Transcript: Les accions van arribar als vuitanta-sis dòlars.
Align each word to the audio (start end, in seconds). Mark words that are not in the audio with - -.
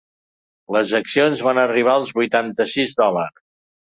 Les 0.75 0.93
accions 0.99 1.43
van 1.49 1.59
arribar 1.65 1.93
als 1.99 2.15
vuitanta-sis 2.19 2.97
dòlars. 3.05 3.41